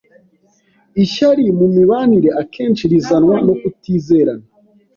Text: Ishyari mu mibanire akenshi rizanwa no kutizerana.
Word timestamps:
Ishyari 1.03 1.45
mu 1.59 1.67
mibanire 1.75 2.29
akenshi 2.41 2.83
rizanwa 2.91 3.35
no 3.45 3.53
kutizerana. 3.59 4.45